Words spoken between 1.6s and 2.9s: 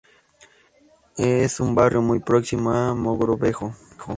barrio muy próximo